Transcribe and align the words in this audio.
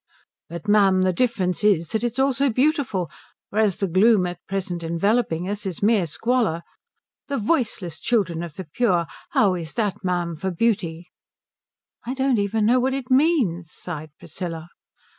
"But 0.49 0.67
ma'am 0.67 1.03
the 1.03 1.13
difference 1.13 1.63
is 1.63 1.89
that 1.89 2.03
it 2.03 2.13
is 2.13 2.17
also 2.17 2.49
beautiful, 2.49 3.11
whereas 3.51 3.77
the 3.77 3.87
gloom 3.87 4.25
at 4.25 4.43
present 4.47 4.81
enveloping 4.81 5.47
us 5.47 5.63
is 5.63 5.83
mere 5.83 6.07
squalor. 6.07 6.63
'The 7.27 7.37
voiceless 7.37 7.99
children 7.99 8.41
of 8.41 8.55
the 8.55 8.63
Pure' 8.65 9.05
how 9.37 9.53
is 9.53 9.75
that, 9.75 10.03
ma'am, 10.03 10.35
for 10.37 10.49
beauty?" 10.49 11.11
"I 12.03 12.15
don't 12.15 12.39
even 12.39 12.65
know 12.65 12.79
what 12.79 12.95
it 12.95 13.11
means," 13.11 13.71
sighed 13.71 14.09
Priscilla. 14.17 14.69